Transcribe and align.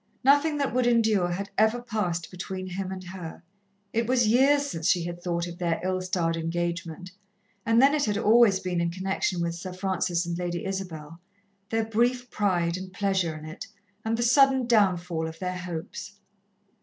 Nothing 0.23 0.57
that 0.57 0.73
would 0.73 0.87
endure 0.87 1.29
had 1.29 1.51
ever 1.59 1.79
passed 1.79 2.31
between 2.31 2.65
him 2.65 2.91
and 2.91 3.03
her. 3.03 3.43
It 3.93 4.07
was 4.07 4.27
years 4.27 4.65
since 4.65 4.87
she 4.89 5.03
had 5.03 5.21
thought 5.21 5.45
of 5.45 5.59
their 5.59 5.79
ill 5.83 6.01
starred 6.01 6.35
engagement, 6.35 7.11
and 7.67 7.79
then 7.79 7.93
it 7.93 8.05
had 8.05 8.17
always 8.17 8.59
been 8.59 8.81
in 8.81 8.89
connection 8.89 9.41
with 9.41 9.53
Sir 9.53 9.73
Francis 9.73 10.25
and 10.25 10.35
Lady 10.39 10.65
Isabel 10.65 11.19
their 11.69 11.85
brief 11.85 12.31
pride 12.31 12.77
and 12.77 12.91
pleasure 12.91 13.37
in 13.37 13.45
it, 13.45 13.67
and 14.03 14.17
the 14.17 14.23
sudden 14.23 14.65
downfall 14.65 15.27
of 15.27 15.37
their 15.37 15.59
hopes. 15.59 16.13